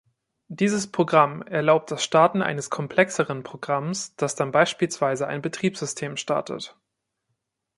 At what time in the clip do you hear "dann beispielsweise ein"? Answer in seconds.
4.33-5.43